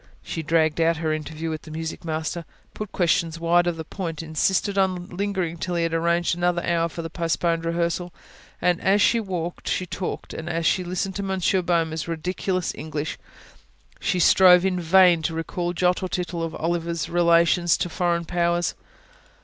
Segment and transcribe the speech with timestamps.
[0.23, 4.23] She dragged out her interview with the music master, put questions wide of the point,
[4.23, 8.11] insisted on lingering till he had arranged another hour for the postponed rehearsal;
[8.59, 13.19] and, as she walked, as she talked, as she listened to Monsieur Boehmer's ridiculous English,
[13.99, 18.73] she strove in vain to recall jot or tittle of Oliver's relations to foreign powers.